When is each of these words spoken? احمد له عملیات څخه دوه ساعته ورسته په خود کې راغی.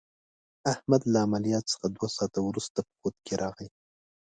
احمد 0.71 1.01
له 1.11 1.17
عملیات 1.25 1.65
څخه 1.71 1.85
دوه 1.95 2.07
ساعته 2.15 2.39
ورسته 2.43 2.79
په 2.87 2.93
خود 2.99 3.15
کې 3.25 3.33
راغی. 3.41 3.67